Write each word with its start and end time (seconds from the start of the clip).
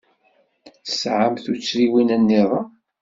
Tesɛamt 0.85 1.43
tuttriwin-nniḍen? 1.45 2.67